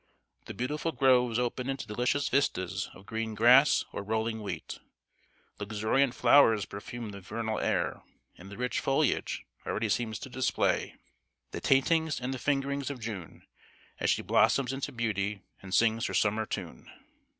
The 0.45 0.55
beautiful 0.55 0.91
groves 0.93 1.37
open 1.37 1.69
into 1.69 1.85
delicious 1.85 2.27
vistas 2.27 2.89
of 2.95 3.05
green 3.05 3.35
grass 3.35 3.85
or 3.91 4.01
rolling 4.01 4.41
wheat; 4.41 4.79
luxuriant 5.59 6.15
flowers 6.15 6.65
perfume 6.65 7.09
the 7.09 7.21
vernal 7.21 7.59
air, 7.59 8.01
and 8.35 8.49
the 8.49 8.57
rich 8.57 8.79
foliage 8.79 9.45
already 9.63 9.89
seems 9.89 10.17
to 10.21 10.27
display 10.31 10.95
"The 11.51 11.61
tintings 11.61 12.19
and 12.19 12.33
the 12.33 12.39
fingerings 12.39 12.89
of 12.89 12.99
June, 12.99 13.45
As 13.99 14.09
she 14.09 14.23
blossoms 14.23 14.73
into 14.73 14.91
beauty 14.91 15.43
and 15.61 15.71
sings 15.71 16.07
her 16.07 16.15
Summer 16.15 16.47
tune!" 16.47 16.89